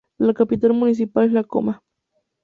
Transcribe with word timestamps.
La 0.17 0.33
capital 0.33 0.73
municipal 0.73 1.27
es 1.27 1.31
La 1.31 1.43
Coma. 1.43 1.83